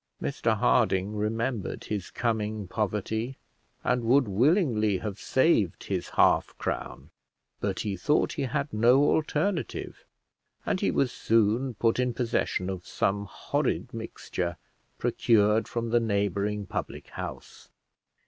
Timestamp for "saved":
5.19-5.83